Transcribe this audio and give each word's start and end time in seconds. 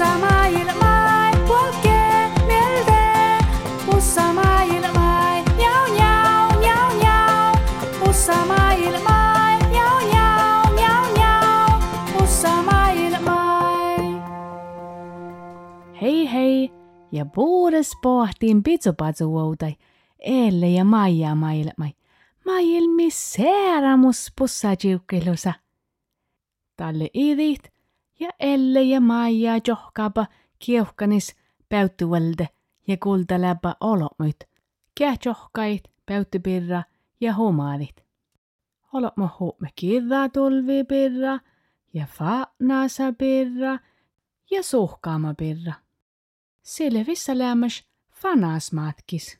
Pussa. 0.00 0.18
Pussa. 3.86 4.22
Pussa. 8.00 8.32
Pussa 12.18 12.50
ja 17.12 17.26
puudes 17.26 17.92
pohtiin 18.02 18.62
pitsupatsuoutai, 18.62 19.76
elle 20.18 20.68
ja 20.68 20.84
maija 20.84 21.34
maailmai. 21.34 21.90
Maailmi 22.46 23.10
sääramus 23.10 24.32
pussajiukkelusa. 24.38 25.52
Talle 26.76 27.10
idit, 27.14 27.72
ja 28.20 28.30
elle 28.40 28.82
ja 28.82 29.00
maija 29.00 29.60
johkapa 29.68 30.26
kieuhkanis 30.58 31.36
päyttyvälde 31.68 32.48
ja 32.88 32.96
kulta 33.02 33.40
läpä 33.40 33.76
olomyt. 33.80 34.36
Kää 34.98 35.14
johkait, 35.24 35.82
päyttypirra 36.06 36.82
ja 37.20 37.36
humaadit. 37.36 38.04
Olotmo 38.92 39.30
huume 39.40 39.68
kirra 39.74 40.28
tulvi 40.28 40.84
pirra 40.84 41.38
ja 41.94 42.06
faanasa 42.06 43.12
pirra 43.18 43.78
ja 44.50 44.62
suhkaama 44.62 45.34
pirra. 45.34 45.72
Sille 46.62 47.04
vissa 47.06 47.38
lämmäs 47.38 47.84
fanas 48.10 48.72
matkis. 48.72 49.38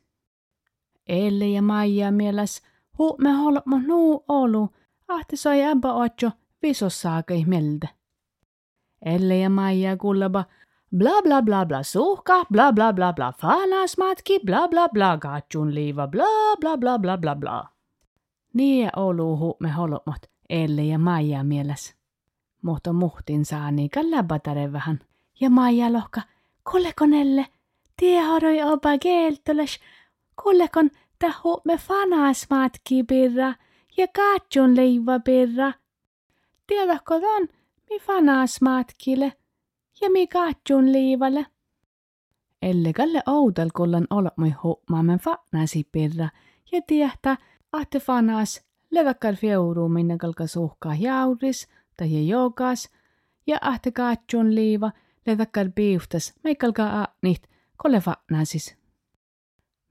Elle 1.07 1.49
ja 1.49 1.63
Maija 1.63 2.13
mieläs 2.13 2.63
huume 2.99 3.33
holmo 3.33 3.79
nuu 3.87 4.25
olu, 4.29 4.69
ahti 5.09 5.37
sai 5.37 5.63
ämpä 5.63 5.93
otjo 5.93 6.31
visossaakai 6.63 7.45
mieltä. 7.45 8.00
Elle 9.03 9.39
ja 9.39 9.49
Maija 9.51 9.97
kullaba 9.97 10.45
bla 10.91 11.23
bla 11.23 11.43
bla 11.43 11.67
bla 11.67 11.83
suhka, 11.83 12.45
bla 12.51 12.73
bla 12.73 12.93
bla 12.93 13.13
bla 13.13 13.33
fanas 13.33 13.99
matki, 13.99 14.39
bla 14.45 14.69
bla 14.69 14.89
bla 14.89 15.19
katjun 15.19 15.75
liiva, 15.75 16.07
bla 16.07 16.57
bla 16.61 16.77
bla 16.77 16.99
bla 16.99 17.17
bla 17.17 17.35
bla. 17.35 17.69
Niin 18.55 18.91
olu 18.97 19.37
huume 19.37 19.71
holmot 19.71 20.31
Elle 20.51 20.85
ja 20.85 20.99
Maija 20.99 21.45
mieläs. 21.45 21.95
Mutta 22.63 22.93
muhtin 22.93 23.45
saa 23.45 23.71
niikan 23.71 24.11
läpätare 24.11 24.73
vähän. 24.73 25.01
Ja 25.41 25.51
Maija 25.51 25.93
lohka, 25.93 26.21
kollekonelle, 26.63 27.47
tiehoroi 27.97 28.63
opa 28.63 28.99
keeltolas, 28.99 29.79
kollekon 30.35 30.91
tahu 31.19 31.61
me 31.65 31.77
fanas 31.77 32.47
matki 32.51 33.03
birra 33.05 33.55
ja 33.97 34.07
katjun 34.09 34.77
leiva 34.77 35.19
birra. 35.19 35.73
Tiedätkö 36.67 37.21
ton, 37.21 37.49
mi 37.91 37.99
fanas 38.01 38.61
matkille 38.61 39.33
ja 40.01 40.11
mi 40.11 40.27
katjun 40.27 40.93
liivalle? 40.93 41.47
Elle 42.63 42.93
kalle 42.93 43.23
outal 43.27 43.71
kullan 43.75 44.07
olmoi 44.11 44.51
huomaamen 44.51 45.19
fanasi 45.19 45.89
birra 45.93 46.29
ja 46.73 46.81
tiehtä, 46.87 47.37
ahte 47.73 48.01
fanas 48.01 48.63
leväkkär 48.91 49.37
fieuru 49.37 49.89
minne 49.89 50.19
kalka 50.19 50.47
suhkaa 50.47 50.95
jauris 50.95 51.69
tai 51.97 52.29
jogas 52.29 52.91
ja 53.47 53.59
ahte 53.61 53.91
katjun 53.91 54.55
liiva 54.55 54.91
leväkkär 55.27 55.71
biuftas 55.71 56.35
meikalka 56.45 56.87
ahnit 56.87 57.43
kolle 57.77 58.01
fanasis. 58.01 58.77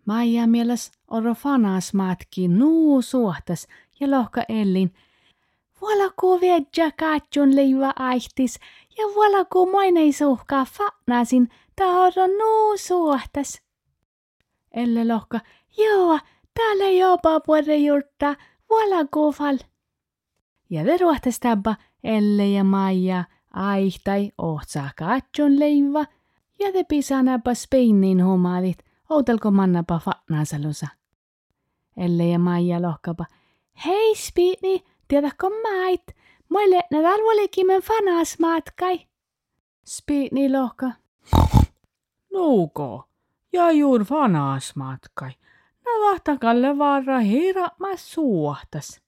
Maija 0.05 0.47
mieles 0.47 0.91
oro 1.07 1.33
fanas 1.33 1.93
matki 1.93 2.47
nuu 2.47 3.01
suhtas 3.01 3.67
ja 3.99 4.11
lohka 4.11 4.43
ellin. 4.49 4.93
Vuolaku 5.81 6.41
viedja 6.41 6.91
katjun 6.99 7.55
leiva 7.55 7.93
aihtis 7.99 8.59
ja 8.97 9.05
vuolaku 9.15 9.71
moinei 9.71 10.13
suhkaa 10.13 10.65
fanasin 10.65 11.49
oro 11.81 12.27
nuu 12.27 12.77
suhtas. 12.77 13.61
Elle 14.71 15.13
lohka, 15.13 15.39
joo, 15.77 16.19
täällä 16.53 16.89
jopa 16.89 17.39
puolta 17.39 17.73
jurtta, 17.73 18.35
vuolaku 18.69 19.31
fal. 19.31 19.57
Ja 20.69 20.85
veruahtas 20.85 21.39
tabba 21.39 21.75
Elle 22.03 22.47
ja 22.47 22.63
Maija 22.63 23.23
aihtai 23.53 24.31
ohtsaa 24.37 24.89
katjun 24.95 25.59
leiva 25.59 26.05
ja 26.59 26.71
te 26.71 26.83
pisanapa 26.83 27.53
speinin 27.53 28.25
humalit 28.25 28.77
outelko 29.09 29.51
mannapa 29.51 29.99
fa'naasalusa. 29.99 30.87
Elle 31.97 32.27
ja 32.27 32.39
Maija 32.39 32.81
lohkapa. 32.81 33.25
Hei 33.85 34.15
spiini, 34.15 34.83
tiedätkö 35.09 35.49
mait? 35.49 36.15
Moille 36.49 36.81
ne 36.91 37.01
talvolikimen 37.01 37.81
fanas 37.81 38.39
matkai. 38.39 39.07
Spiini 39.85 40.51
lohka. 40.51 40.91
Nuuko, 42.33 43.09
ja 43.53 43.71
juur 43.71 44.03
fanas 44.03 44.75
matkai. 44.75 45.31
Nä 45.85 45.91
vahtakalle 46.09 46.77
varra 46.77 47.19
hiiramas 47.19 48.11
suohtas. 48.13 49.01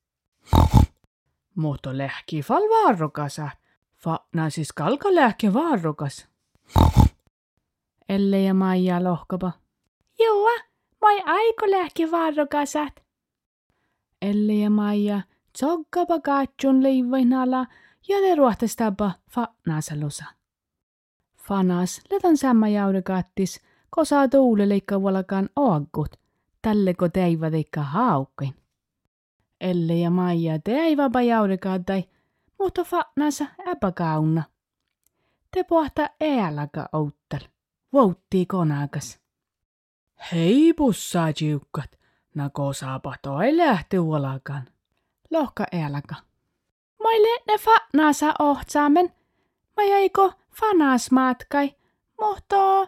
Mutta 1.56 1.98
lähki 1.98 2.42
fal 2.42 2.62
varrokasa. 2.62 3.50
Fa 3.98 4.20
siis 4.50 4.74
kalka 4.74 5.16
lähki 5.16 5.54
varrokas. 5.54 6.28
Elle 8.10 8.42
ja 8.42 8.54
Maija 8.54 9.04
lohkapa. 9.04 9.52
Joo, 10.20 10.50
moi 11.02 11.22
aiko 11.26 11.72
lähki 11.72 12.12
varrokasat. 12.12 13.04
Elle 14.22 14.54
ja 14.54 14.70
Maija 14.70 15.22
tsoggapa 15.54 16.20
katjun 16.20 16.84
leivainala 16.84 17.66
ja 18.08 18.18
te 18.22 18.36
ruohtestapa 18.36 19.12
fa'naasalusa. 19.30 20.26
Fanas 21.38 22.02
letan 22.12 22.38
samma 22.38 22.68
jaudekattis, 22.68 23.62
ko 23.90 24.06
saa 24.06 24.28
tuule 24.28 24.70
leikka 24.70 25.04
valakaan 25.04 25.50
oagut, 25.56 26.20
tälle 26.62 26.94
ko 26.94 27.10
teivä 27.10 27.52
teikka 27.52 27.82
haukkin. 27.82 28.56
Elle 29.62 29.96
ja 29.96 30.10
Maija 30.10 30.60
teivapa 30.60 31.22
jaudekattai, 31.22 32.04
mutta 32.60 32.82
fa'nasa 32.82 33.46
äpäkauna. 33.68 34.44
Te 35.52 35.64
pohta 35.64 36.10
ääläkä 36.22 36.86
outtel, 36.94 37.40
vouttii 37.94 38.46
konakas. 38.46 39.20
Hei 40.32 40.74
pussaa 40.74 41.32
jiukkat, 41.42 42.00
nako 42.36 42.74
saapa 42.74 43.16
toi 43.22 43.58
lähti 43.58 44.00
uolakan. 44.00 44.68
Lohka 45.32 45.66
ääläkä. 45.72 46.16
Moille 47.04 47.44
ne 47.48 47.58
fanasa 47.58 48.34
ohtsaamen. 48.40 49.14
Mä 49.78 49.84
jäiko 49.84 50.34
fanas 50.60 51.12
matkai. 51.12 51.76
Mutta, 52.20 52.88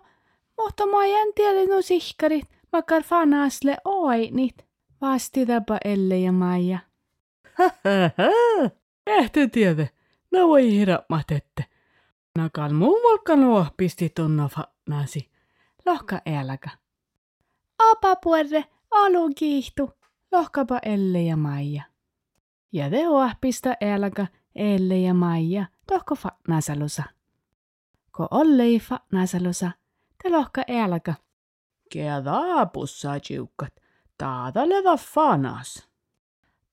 mutta 0.57 0.85
mä 0.85 1.05
en 1.05 1.33
tiedä 1.35 1.81
sihkarit, 1.81 2.49
vaikka 2.73 3.01
fanasle 3.01 3.77
oinit. 3.85 4.65
Vasti 5.01 5.45
tapa 5.45 5.77
Elle 5.85 6.17
ja 6.17 6.31
Maija. 6.31 6.79
Ehte 9.07 9.47
tiedä, 9.47 9.87
no 10.31 10.47
voi 10.47 10.71
hirapmatette. 10.71 11.65
Nakal 12.37 12.73
muun 12.73 13.01
volkan 13.03 13.39
pisti 13.77 14.09
tunno 14.09 14.49
fannasi. 14.49 15.31
Lohka 15.85 16.21
ääläkä. 16.25 16.69
Opa 17.91 18.15
puolre, 18.15 18.65
olu 18.91 19.29
kiihtu. 19.35 19.91
Lohkapa 20.31 20.79
Elle 20.85 21.21
ja 21.21 21.37
Maija. 21.37 21.92
Ja 22.73 22.89
te 22.89 23.03
pistä 23.41 23.77
ääläkä 23.81 24.27
Elle 24.55 24.97
ja 24.97 25.13
Maija 25.13 25.65
tohko 25.87 26.15
fa'naasalusa. 26.15 27.03
Ko 28.11 28.27
ollei 28.31 28.77
fa'naasalusa, 28.77 29.71
te 30.23 30.29
lohka 30.29 30.61
ääläkä. 30.67 31.13
Kedaa 31.91 32.65
pussaa 32.65 33.19
jiukkat, 33.29 33.73
taata 34.17 34.69
leva 34.69 34.97
fanas. 34.97 35.89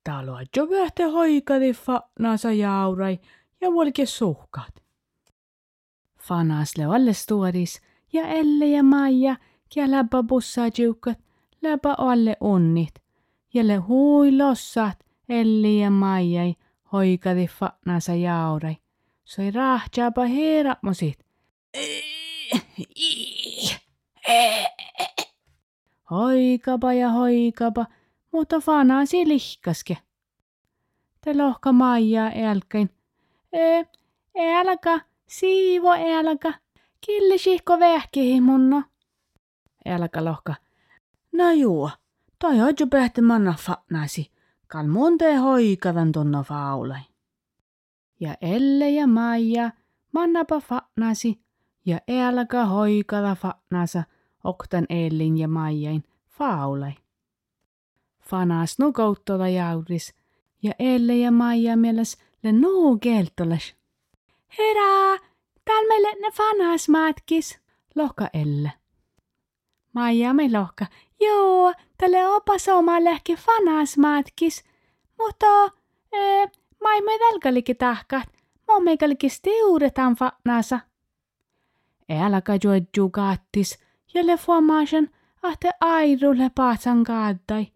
Talo 0.04 0.38
jo 0.56 0.70
vähte 0.70 1.04
hoikadi 1.04 1.72
fa'naasa 1.72 2.52
jaurai 2.52 3.18
ja 3.60 3.72
volke 3.72 4.06
suhkat. 4.06 4.82
Fanas 6.20 6.78
le 6.78 6.84
alle 6.84 7.12
stuodis 7.12 7.80
ja 8.12 8.28
Elle 8.28 8.66
ja 8.66 8.82
Maija 8.82 9.36
ja 9.76 9.90
läpä 9.90 10.22
bussaa 10.22 10.68
jiukkat, 10.78 11.18
läpä 11.62 11.94
alle 11.98 12.36
unnit. 12.40 12.94
Ja 13.54 13.66
le 13.66 13.76
hui 13.76 14.36
lossat 14.36 15.09
Elli 15.30 15.80
ja 15.80 15.90
Maijai 15.90 16.54
hoikadi 16.92 17.46
fa'naasa 17.46 18.14
jaurai. 18.14 18.76
Soi 19.24 19.50
rahjaapa 19.50 20.24
heerakmosit. 20.24 21.18
Hoikapa 26.10 26.92
ja 26.92 27.10
hoikapa, 27.10 27.86
mutta 28.32 28.60
fanasi 28.60 29.28
lihkaske. 29.28 29.96
Te 31.20 31.34
lohka 31.34 31.72
Maijaa 31.72 32.30
älkäin. 32.50 32.90
E, 33.52 33.84
älkä, 34.56 35.00
siivo 35.26 35.90
älkä, 35.90 36.52
killisihko 37.00 37.78
vähkihi 37.80 38.40
munno. 38.40 38.82
Älkä 39.86 40.24
lohka. 40.24 40.54
No 41.32 41.50
juu, 41.52 41.90
toi 42.38 42.60
on 42.60 42.74
jo 42.80 42.86
pähti 42.86 43.20
manna 43.22 43.54
fa'nasi. 43.68 44.39
Kal 44.70 44.86
monte 44.86 45.36
hoikavan 45.36 46.12
tunno 46.12 46.42
faulai. 46.42 47.00
Ja 48.20 48.34
Elle 48.40 48.90
ja 48.90 49.06
Maija 49.06 49.70
mannapa 50.12 50.60
fa'nasi 50.60 51.40
ja 51.86 51.98
älkä 52.08 52.64
hoikala 52.64 53.34
fatnasa 53.34 54.02
oktan 54.44 54.86
Ellin 54.88 55.38
ja 55.38 55.48
Maijain 55.48 56.04
faulai. 56.28 56.92
Fanas 58.20 58.78
nukouttola 58.78 59.48
jauris 59.48 60.14
ja 60.62 60.72
Elle 60.78 61.16
ja 61.16 61.30
Maija 61.30 61.76
mieles 61.76 62.18
le 62.42 62.52
nuu 62.52 62.98
keltolas. 62.98 63.74
Herää, 64.58 65.28
täällä 65.64 65.88
meille 65.88 66.08
ne 66.20 66.30
fanas 66.36 66.88
matkis, 66.88 67.60
lohka 67.94 68.28
Elle. 68.32 68.72
Maija 69.92 70.34
me 70.34 70.52
lohka, 70.52 70.86
joo, 71.20 71.74
tälle 71.98 72.28
opas 72.28 72.68
oma 72.68 73.04
lehki 73.04 73.36
fanas 73.36 73.98
matkis, 73.98 74.64
mutta 75.18 75.46
ee, 76.12 76.46
mai 76.80 77.00
me 77.00 77.12
välkälikin 77.12 77.76
tahkat, 77.76 78.28
mä 78.68 78.80
meikälikin 78.80 79.30
stiudetaan 79.30 80.16
fanasa. 80.16 80.80
Älkä 82.10 82.58
juodju 82.64 83.10
kaattis, 83.10 83.78
ja 84.14 84.26
le 84.26 84.36
fuomaisen, 84.36 85.10
ahte 85.42 85.70
airulle 85.80 86.50
paatsan 86.54 87.04
kaattai. 87.04 87.66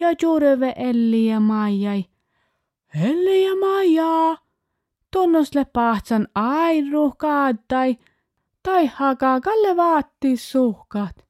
Ja 0.00 0.08
juureve 0.22 0.74
Elli 0.76 1.26
ja 1.26 1.40
Maijai. 1.40 2.04
Elli 3.04 3.44
ja 3.44 3.56
Maija! 3.56 4.36
Tunnusle 5.10 5.64
paatsan 5.64 6.28
airu 6.34 7.12
kaattai. 7.18 7.96
Tai 8.62 8.86
hakaa 8.86 9.40
kalle 9.40 9.76
vaattis 9.76 10.52
suhkat. 10.52 11.25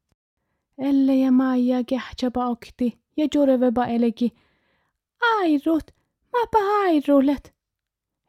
Elle 0.78 1.14
ja 1.14 1.32
Maija 1.32 1.84
kähtsäpä 1.84 2.46
okti 2.46 2.98
ja 3.16 3.28
juureveba 3.34 3.86
eliki. 3.86 4.32
Airut, 5.38 5.90
mäpä 6.32 6.58
airulet. 6.82 7.54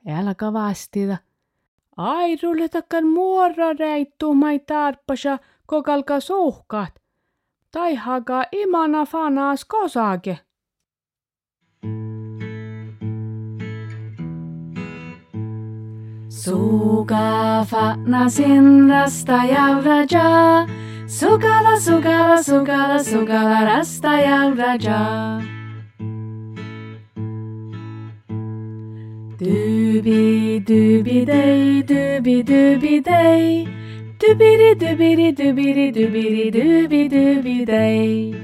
Älkä 0.08 0.54
vastida. 0.54 1.18
Airulle 1.98 2.70
takkan 2.70 3.08
muora 3.08 3.74
reittuu 3.80 4.34
mai 4.34 4.60
tarppasa 4.60 5.40
kokalka 5.66 6.20
suhkat. 6.20 7.02
Tai 7.72 7.96
haga 7.96 8.44
imana 8.52 9.06
fanas 9.06 9.66
kosake. 9.66 10.40
Suga 16.30 17.66
fanasin 17.70 18.90
rasta 18.90 19.38
raja. 19.86 20.87
Sugala, 21.08 21.80
sugala, 21.80 22.44
sugala, 22.44 23.00
sugala, 23.00 23.64
rasta 23.64 24.20
raja. 24.58 25.40
Dubi, 29.40 30.60
dubi, 30.60 31.26
day, 31.26 31.82
dubi, 31.82 32.44
dubi, 32.44 33.00
day. 33.02 33.66
Dubidi, 34.20 34.76
dubidi, 34.76 35.32
dubidi, 35.32 35.92
dubidi, 35.96 36.52
dubi, 36.52 37.08
dubi, 37.08 37.66
day. 37.66 38.36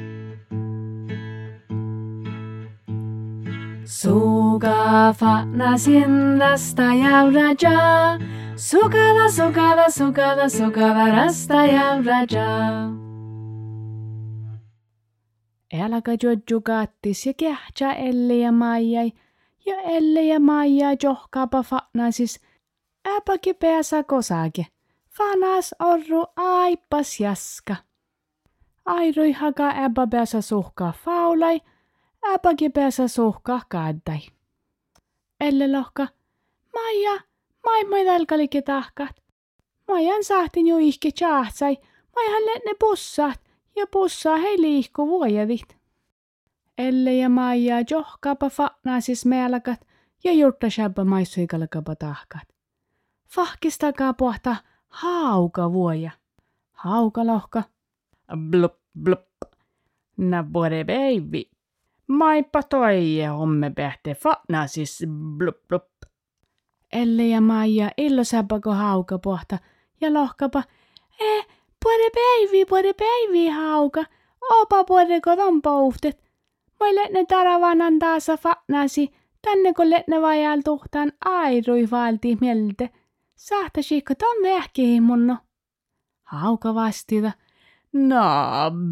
Soga 3.83 5.13
fatna 5.13 5.77
sin 5.77 6.39
rasta 6.39 6.95
raja. 7.35 8.17
Sugala, 8.55 9.29
sugala, 9.29 9.89
sugala, 9.89 10.49
sugala, 10.49 11.09
rasta 11.09 11.53
raja. 12.05 12.91
Älkä 15.73 16.11
juodju 16.23 16.61
kattis 16.61 17.25
ja 17.25 17.33
kähtsä 17.33 17.93
Elli 17.93 18.41
ja 18.41 18.51
Maijai 18.51 19.11
ja 19.65 19.75
Elle 19.81 20.23
ja 20.23 20.39
Maija 20.39 20.87
johkaapa 21.03 21.63
fanasis 21.63 22.39
äpäki 23.07 23.53
pääsä 23.53 24.03
kosake. 24.03 24.65
Fanas 25.09 25.75
orru 25.79 26.25
aipas 26.35 27.19
jaska. 27.19 27.75
Airoi 28.85 29.31
haka 29.31 29.69
äpä 29.69 30.07
pääsä 30.09 30.41
suhkaa 30.41 30.93
faulai, 31.05 31.61
äpäki 32.33 32.69
pääsä 32.69 33.07
suhkaa 33.07 33.61
kaaddai. 33.69 34.19
Elle 35.39 35.77
lohka, 35.77 36.07
Maija, 36.73 37.32
mai 37.89 38.05
dalkalike 38.05 38.61
tahkat. 38.61 39.15
Maijan 39.87 40.23
sahtin 40.23 40.67
jo 40.67 40.77
ihke 40.77 41.11
tjaahtsai, 41.11 41.77
maihan 42.15 42.43
ne 42.65 42.73
bussat 42.79 43.41
ja 43.75 43.85
bussaa 43.87 44.37
hei 44.37 44.61
liikku 44.61 45.07
vuojavit. 45.07 45.77
Elle 46.77 47.13
ja 47.13 47.29
Maija 47.29 47.83
johkapa 47.89 48.49
fa'naasis 48.49 49.25
mealakat 49.25 49.87
ja 50.23 50.33
jurtta 50.33 50.69
shabba 50.69 51.03
maissuikalakapa 51.03 51.95
tahkat. 51.95 52.47
Fahkistakaa 53.27 54.13
pohta 54.13 54.55
hauka 54.87 55.73
vuoja. 55.73 56.11
Hauka 56.71 57.27
lohka. 57.27 57.63
Blup 58.49 58.75
blup. 58.99 59.29
Nabore 60.17 60.83
baby. 60.83 61.49
Maipa 62.07 62.63
toi 62.63 63.25
homme 63.37 63.69
pähte 63.69 64.15
fa'naasis 64.15 65.03
blup 65.37 65.57
blup. 65.67 65.89
Elle 66.93 67.27
ja 67.27 67.41
Maija 67.41 67.91
illosabbako 67.97 68.71
hauka 68.71 69.19
pohta 69.19 69.57
ja 70.01 70.13
lohkapa. 70.13 70.63
Eh, 71.19 71.45
puore 71.83 72.09
päivi, 72.15 72.65
puore 72.65 72.93
päivi 72.93 73.47
hauka. 73.49 74.05
Opa 74.49 74.83
puore 74.83 75.21
kodon 75.21 75.61
pouhtet 75.61 76.23
Moi 76.83 76.95
letne 76.95 77.25
taravanan 77.25 77.99
taasa 77.99 78.37
fa'nasi, 78.37 79.07
tänne 79.41 79.73
kun 79.73 79.89
letne 79.89 80.21
vajal 80.21 80.61
tuhtaan 80.65 81.11
airui 81.25 81.91
valti 81.91 82.37
mieltä. 82.41 82.89
Sahtasikko 83.35 84.15
ton 84.15 84.43
vähkihi 84.43 85.01
munno. 85.01 85.37
Hauka 86.23 86.75
vastida. 86.75 87.31
No, 87.93 88.25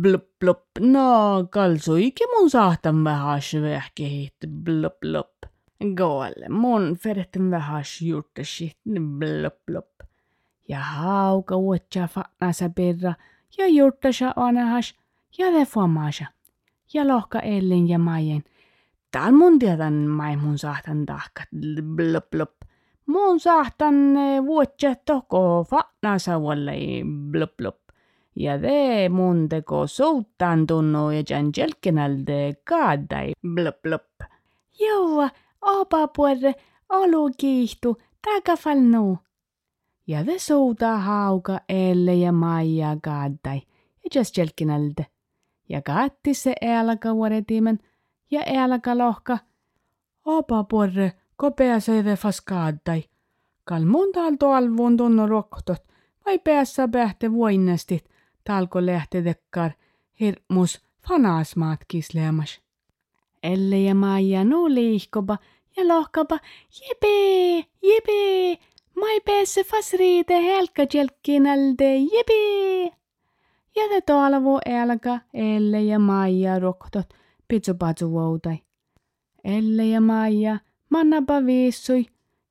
blup 0.01 0.25
blup, 0.39 0.63
no, 0.80 1.44
kalsuikin 1.50 2.27
mun 2.30 2.50
sahtan 2.50 3.03
vähäs 3.03 3.53
vähkihit, 3.62 4.36
blup 4.63 5.00
blup. 5.00 5.50
Goalle 5.95 6.49
mun 6.49 6.95
ferehtin 6.95 7.51
vähäs 7.51 8.01
juurtasit, 8.01 8.77
blup 8.85 9.65
blup. 9.65 10.03
Ja 10.67 10.79
hauka 10.79 11.55
uotsa 11.55 12.07
fa'nasa 12.07 12.69
perra 12.69 13.13
ja 13.57 13.67
juurtasa 13.67 14.33
onahas 14.35 14.93
ja 15.37 15.51
lefuamasa 15.53 16.25
ja 16.93 17.07
lohka 17.07 17.39
Ellin 17.39 17.89
ja 17.89 17.99
Majen. 17.99 18.43
Täällä 19.11 19.31
mun 19.31 19.59
tiedän 19.59 19.93
mai 19.93 20.35
mun 20.37 20.57
sahtan 20.57 21.05
tahkat, 21.05 21.47
blup 21.95 22.29
blup. 22.29 22.51
Mun 23.05 23.39
sahtan 23.39 23.95
vuotsa 24.45 24.95
toko 25.05 25.63
fatnasa 25.69 26.39
wallei, 26.39 27.03
blup 27.31 27.57
blup. 27.57 27.77
Ja 28.35 28.59
te 28.59 29.09
mun 29.09 29.50
teko 29.50 29.88
souttaan 29.88 30.67
tunnu 30.67 31.11
ja 31.11 31.23
jan 31.29 31.51
jelkenälde 31.57 32.53
kaadai, 32.63 33.33
blup 33.53 33.81
blup. 33.81 34.23
Joo, 34.79 35.29
opa 35.62 36.08
puolre, 36.08 36.56
olu 36.89 37.30
kiihtu, 37.38 37.98
takafalnu. 38.22 39.18
Ja 40.08 40.25
te 40.25 40.39
soutaa 40.39 40.98
hauka 40.98 41.60
Elle 41.70 42.15
ja 42.15 42.32
Maija 42.32 42.98
kaadai, 43.03 43.62
ja 44.03 44.10
jas 44.15 44.38
jelkenälde 44.38 45.06
ja 45.72 45.82
kaatti 45.82 46.34
se 46.34 46.56
älkä 46.62 47.15
vuodetimen 47.15 47.80
ja 48.32 48.41
älkä 48.56 48.98
lohka. 48.98 49.38
Opa 50.25 50.63
porre, 50.63 51.12
kopea 51.36 51.80
seide 51.80 52.15
faskaattai. 52.15 53.03
Kal 53.63 53.86
mun 53.86 54.12
talto 54.12 54.51
alvuun 54.51 54.98
tunno 54.98 55.27
roktot, 55.27 55.84
vai 56.25 56.39
päässä 56.39 56.88
pähte 56.88 57.32
voinnestit, 57.32 58.10
talko 58.44 58.86
lähte 58.86 59.24
dekkar, 59.24 59.72
hirmus 60.20 60.82
fanasmaat 61.08 61.80
kisleemas. 61.88 62.62
Elle 63.43 63.79
ja 63.79 63.95
Maija 63.95 64.43
nuu 64.43 64.69
liihkoba 64.69 65.38
ja 65.77 65.88
lohkaba, 65.88 66.39
jipee, 66.79 67.63
jipee, 67.83 68.57
mai 68.95 69.19
päässä 69.25 69.62
fasriite 69.63 70.41
helka 70.43 70.83
jelkkinalde, 70.93 71.95
jipee. 71.95 72.91
Ja 73.75 73.83
te 73.89 74.01
toalvo 74.01 74.60
elka, 74.65 75.19
Elle 75.33 75.81
ja 75.81 76.00
Maija 76.00 76.60
roktot, 76.60 77.13
pitsupatsu 77.48 78.12
voutai. 78.12 78.60
Elle 79.43 79.86
ja 79.86 80.01
Maija, 80.01 80.60
mannapa 80.89 81.45
viissui, 81.45 82.05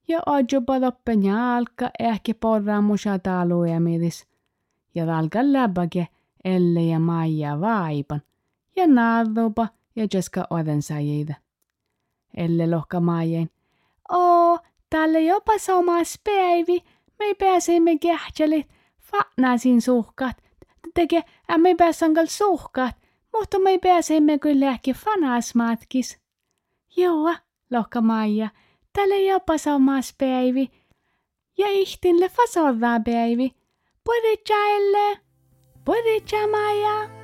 ja 0.08 0.20
odjupa 0.26 0.80
loppen 0.80 1.22
jalka 1.22 1.90
ehkä 1.98 2.34
porraa 2.34 2.80
musa 2.80 3.18
taluja 3.18 3.80
midis. 3.80 4.26
Ja 4.94 5.06
valka 5.06 5.38
läpäke 5.42 6.06
Elle 6.44 6.82
ja 6.82 6.98
Maija 6.98 7.60
vaipan, 7.60 8.22
ja 8.76 8.86
naadhupa 8.86 9.68
ja 9.96 10.06
jeska 10.14 10.46
oden 10.50 10.82
sajida. 10.82 11.34
Elle 12.36 12.70
lohka 12.70 13.00
Maijain. 13.00 13.50
Oo, 14.10 14.58
tälle 14.90 15.20
jopa 15.20 15.58
somas 15.58 16.20
päivi, 16.24 16.84
me 17.18 17.34
pääsemme 17.38 17.98
kähtsälit, 17.98 18.66
fatnaisin 19.00 19.82
suhkat, 19.82 20.36
teke, 20.94 21.22
me 21.58 21.74
pääsään 21.74 22.14
kyllä 22.14 22.26
suhkat, 22.26 22.96
mutta 23.32 23.58
me 23.58 23.78
pääsemme 23.78 24.38
kyllä 24.38 24.70
ehkä 24.70 24.92
fanasmatkis. 24.94 26.18
Joo, 26.96 27.34
lohka 27.70 28.00
Maija, 28.00 28.48
tälle 28.92 29.22
jopa 29.22 29.58
samas 29.58 30.14
päivi. 30.18 30.70
Ja 31.58 31.68
ihtinle 31.68 32.28
fasovaa 32.28 33.00
päivi. 33.00 33.54
Puedecha 34.04 34.54
elle. 34.54 35.20
Puedecha 35.84 36.46
Maja. 36.46 37.19